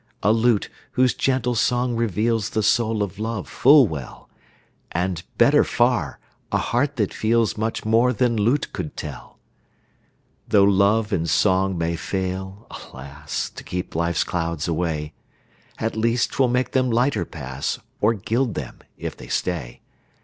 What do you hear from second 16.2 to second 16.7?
'twill